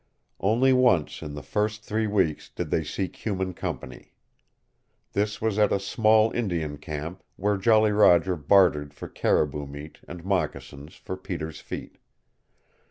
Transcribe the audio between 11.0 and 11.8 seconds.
Peter's